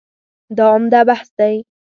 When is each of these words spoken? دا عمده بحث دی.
دا 0.57 0.65
عمده 0.73 1.01
بحث 1.09 1.29
دی. 1.39 1.55